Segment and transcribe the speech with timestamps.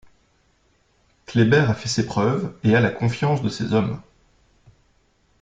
[1.27, 4.01] Kléber a fait ses preuves et a la confiance de ses hommes.